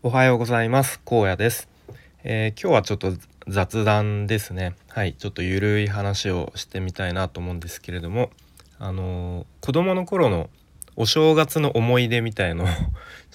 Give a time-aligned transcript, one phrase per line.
[0.00, 1.00] おはようございます。
[1.04, 1.68] 荒野です、
[2.22, 3.14] えー、今日はちょっと
[3.48, 4.76] 雑談ですね。
[4.90, 5.14] はい。
[5.14, 8.30] ちょっとゆるい話をしてみたいなと思うんですけれども
[8.78, 10.50] あのー、子供の頃の
[10.94, 12.74] お正月の思い出みたいのを ちょ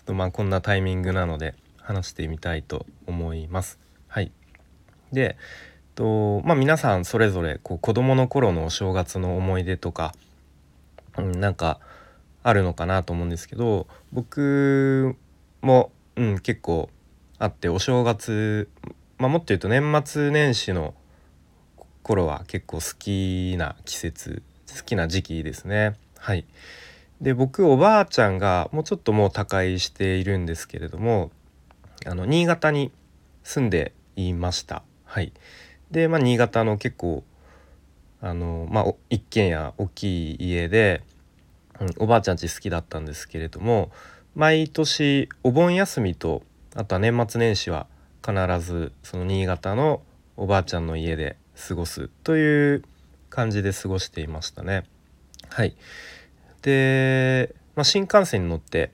[0.00, 3.78] っとまあこんなタイミングなので話してみたいと思います。
[4.06, 4.30] はい。
[5.12, 5.38] で
[5.94, 10.14] とまあ皆さんそれぞれこう子供の頃のお正月の思い出とか、
[11.16, 11.80] うん、なんか
[12.42, 15.16] あるのかなと思うんですけど僕
[15.62, 15.90] も
[16.20, 16.90] うん、結構
[17.38, 18.68] あってお正月、
[19.16, 20.92] まあ、もっと言うと年末年始の
[22.02, 24.42] 頃は結構好きな季節
[24.76, 25.96] 好きな時期ですね。
[26.18, 26.44] はい、
[27.22, 31.30] で僕おばあちゃんがもうちょっともう他界しているんですけれども
[32.04, 32.92] あの新潟に
[33.42, 34.82] 住んでいました。
[35.06, 35.32] はい、
[35.90, 37.24] で、まあ、新潟の結構
[38.20, 41.02] あの、まあ、一軒家大きい家で、
[41.80, 43.90] うん、おばあちゃんち好きだったんですけれども
[44.34, 46.42] 毎年お盆休みと
[46.74, 47.86] あとは年末年始は
[48.24, 50.02] 必ずその新潟の
[50.36, 51.36] おばあちゃんの家で
[51.68, 52.84] 過ごすという
[53.28, 54.84] 感じで過ごしていましたね。
[55.48, 55.76] はい
[56.62, 58.92] で、まあ、新幹線に乗って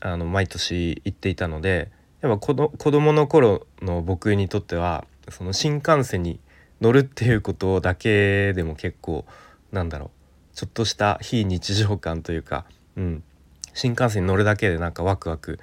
[0.00, 6.40] あの毎年行っていたのでやっぱ子ど子供の頃の僕にとってはその新幹線に
[6.80, 9.24] 乗るっていうことだけでも結構
[9.72, 12.64] なんだろうちょっとした非日常感というか、
[12.96, 13.22] うん、
[13.74, 15.58] 新幹線に乗るだけでなんかワクワク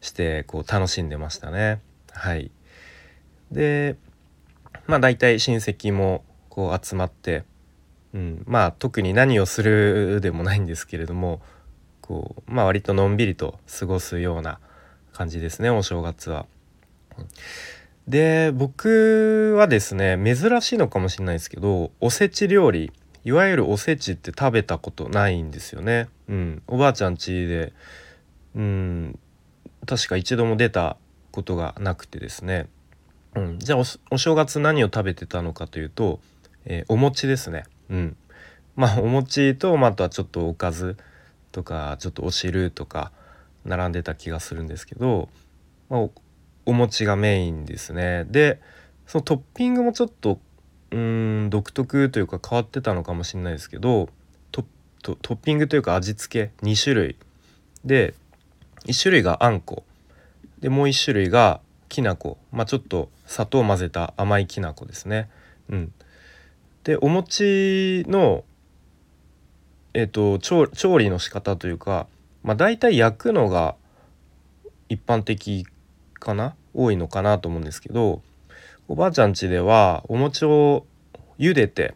[0.00, 1.80] してこう楽しんでましたね。
[2.10, 2.50] はい
[3.50, 3.96] で
[4.86, 7.44] まあ大体親戚もこう集まって、
[8.14, 11.40] うん、まあ特に何をするでもないんですけれども
[12.00, 14.58] こうまあ割とのんびりと過ごすような
[15.12, 16.46] 感じですねお正月は。
[18.08, 22.92] で僕はですね珍しいのかもしれないですけどおせち料理
[23.24, 26.08] いわゆるおせちって食べたことないんですよね。
[26.28, 27.72] うん、おばあちゃん家で、
[28.54, 29.18] うん、
[29.86, 30.96] 確か一度も出た
[31.30, 32.68] ことがなくてですね。
[33.34, 36.20] うん、じゃあお正月何を食べてたのかというと、
[36.64, 37.64] えー、お餅ですね。
[37.90, 38.16] うん、
[38.76, 40.96] まあお餅と、まあ、あとはちょっとおかず
[41.52, 43.12] とかちょっとお汁とか
[43.64, 45.28] 並んでた気がするんですけど、
[45.88, 46.10] まあ、お
[46.66, 48.24] お餅がメインですね。
[48.28, 48.60] で
[49.06, 50.40] そのトッピングもちょっと
[50.92, 54.08] うん独特というか変わってたのかもしれないですけど
[54.50, 54.64] ト
[55.14, 57.16] ッピングというか味付け2種類。
[57.84, 58.14] で
[58.84, 59.84] 1種類があんこ。
[60.60, 65.28] でもう1種類がきな粉まあちょっと砂糖を混ぜた甘いきな粉ですね。
[65.68, 65.92] うん、
[66.84, 68.44] でお餅の
[69.94, 72.06] えーと、調調理の仕方というか、
[72.42, 73.74] まあ、大体焼くのが
[74.88, 75.66] 一般的
[76.14, 76.54] かな？
[76.74, 78.22] 多いのかなと思うんですけど
[78.92, 80.84] おばあちゃん家ではお餅を
[81.38, 81.94] 茹でて、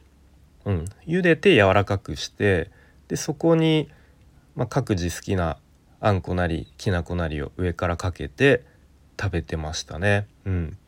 [0.65, 2.71] うん、茹でて柔らかくして
[3.09, 3.91] でそこに、
[4.55, 5.59] まあ、各自好きな
[6.01, 8.65] あんこなりきなこなりを上からかけて
[9.21, 10.27] 食べてましたね。
[10.47, 10.79] うん、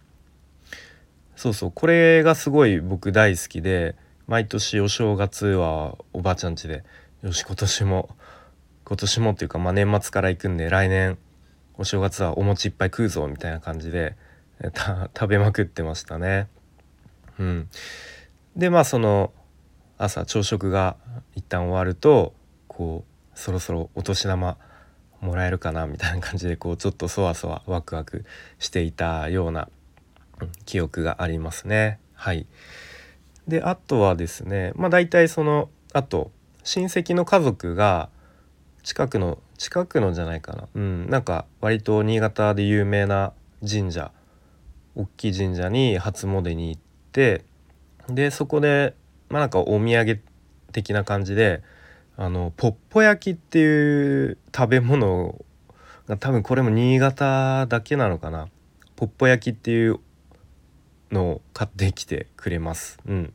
[1.37, 3.95] そうそうこれがすごい僕大好きで
[4.27, 6.85] 毎年お正月はおばあちゃん家で
[7.23, 8.09] よし今年も
[8.87, 11.19] 今年もっていうか、まあ、年末から行くんで来年
[11.77, 14.17] お正月はお餅いっぱい食うぞみたいな感じで
[15.15, 16.49] 食べまくってましたね。
[17.39, 17.69] うん、
[18.57, 19.33] でまあその
[19.97, 20.97] 朝朝食が
[21.35, 22.35] 一旦終わると
[22.67, 24.59] こうそろそろお年玉
[25.21, 28.25] もらえるかなみたいな感じでこうちょっとそわそわワクワク
[28.59, 29.69] していたような、
[30.67, 31.99] 記憶がありますね。
[32.15, 32.47] はい、
[33.47, 36.31] であとはですねまあ大体そのあと
[36.65, 38.09] 親戚の家族が
[38.83, 43.33] 近くの近くのじゃないかなうんなんか割と新潟で有名な
[43.69, 44.13] 神社
[44.99, 46.81] 大きい神社に初詣に行っ
[47.13, 47.45] て
[48.09, 48.95] でそこで
[49.29, 50.21] まあなんかお土産
[50.73, 51.63] 的な感じで
[52.17, 55.37] あのポッポ焼きっていう食べ物
[56.09, 58.49] が多分これも新潟だけなのかな
[58.97, 60.01] ポッポ焼きっていう
[61.13, 62.99] のを買ってきてくれます。
[63.07, 63.33] うん、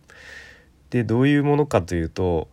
[0.90, 2.50] でどういうものかというと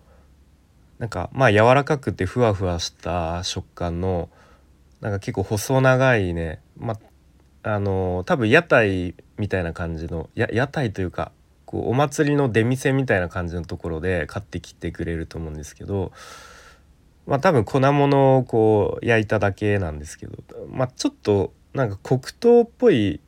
[1.00, 4.28] なんかまあ柔らかくてふわふわした食感の
[5.00, 6.99] なんか結構細長いね、まあ、
[7.62, 11.32] あの多分屋台みたいな感じのや屋台というか
[11.66, 16.12] こうお祭りの出店みたいな感じのところで買ってきてくれると思うんですけど
[17.26, 23.20] まあ多分粉物をこう焼いただけなんですけどまあちょっとなんか黒糖っぽい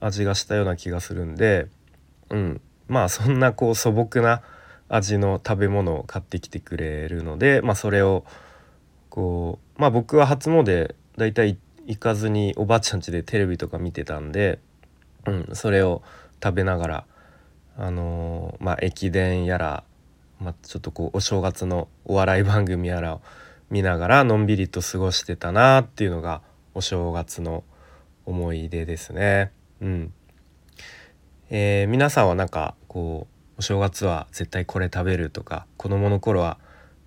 [0.00, 1.68] 味がしたような気がするんで
[2.30, 4.42] うんまあそんなこう素朴な
[4.88, 8.24] 味の食べ物を買ってきてくれるのでまあそれを
[9.10, 11.56] こうまあ僕は初詣だいたい
[11.86, 14.58] 行かずにおばあちゃん家でテレビとか見てたんで、
[15.26, 16.02] うん、それを
[16.42, 17.04] 食べながら
[17.78, 19.84] あのー、まあ駅伝やら、
[20.40, 23.20] まあ、ちょっとこうお正月のお笑い番組やらを
[23.70, 26.40] 見ながらのんびりと過ごしてたなっていうのが
[26.74, 27.64] お正月の
[28.24, 29.52] 思い出ですね。
[29.80, 30.12] うん。
[31.50, 36.58] えー、皆さんはなんかこうお正月は絶対これ食べるとか子供の頃は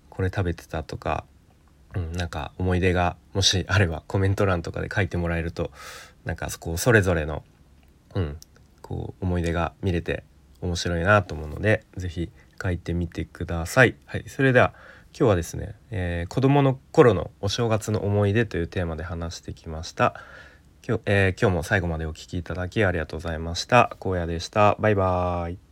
[0.08, 1.24] これ食べてたとか、
[1.94, 5.70] うん、なんか思い出がもしあればコメント欄とかで書いてもらえると
[6.24, 7.42] なんかこうそれぞれの、
[8.14, 8.36] うん、
[8.82, 10.24] こう思い出が見れて
[10.60, 12.30] 面白いなと思うので是非
[12.62, 13.96] 書いてみてください。
[14.04, 14.74] はい、それでは
[15.18, 20.14] 今日はですね、えー、子供の頃のお正月の思い出というテーマで話してきました。
[20.86, 23.96] 今日,、えー、今日も最後までお聴きいただきありがとうございました。
[24.00, 24.76] 荒野でした。
[24.78, 25.69] バイバーイ。